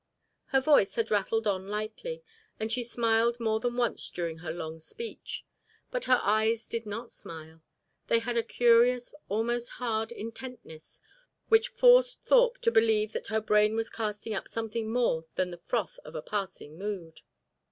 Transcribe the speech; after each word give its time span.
Her 0.45 0.59
voice 0.59 0.95
had 0.95 1.11
rattled 1.11 1.45
on 1.45 1.67
lightly, 1.67 2.23
and 2.59 2.71
she 2.71 2.81
smiled 2.81 3.39
more 3.39 3.59
than 3.59 3.77
once 3.77 4.09
during 4.09 4.39
her 4.39 4.51
long 4.51 4.79
speech. 4.79 5.45
But 5.91 6.05
her 6.05 6.19
eyes 6.23 6.65
did 6.65 6.87
not 6.87 7.11
smile; 7.11 7.61
they 8.07 8.17
had 8.17 8.35
a 8.35 8.41
curious, 8.41 9.13
almost 9.29 9.73
hard, 9.77 10.11
intentness 10.11 11.01
which 11.49 11.67
forced 11.67 12.23
Thorpe 12.23 12.57
to 12.61 12.71
believe 12.71 13.11
that 13.13 13.27
her 13.27 13.41
brain 13.41 13.75
was 13.75 13.91
casting 13.91 14.33
up 14.33 14.47
something 14.47 14.91
more 14.91 15.25
than 15.35 15.51
the 15.51 15.61
froth 15.67 15.99
of 16.03 16.15
a 16.15 16.23
passing 16.23 16.79
mood. 16.79 17.21